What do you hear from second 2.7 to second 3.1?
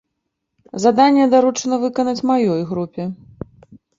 групе.